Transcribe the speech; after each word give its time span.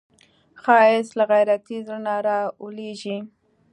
ښایست 0.61 1.11
له 1.19 1.23
غیرتي 1.31 1.77
زړه 1.87 1.99
نه 2.05 2.13
راولاړیږي 2.27 3.17